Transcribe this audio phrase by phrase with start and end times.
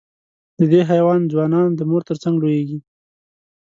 [0.59, 2.79] د دې حیوان ځوانان د مور تر څنګ لویېږي.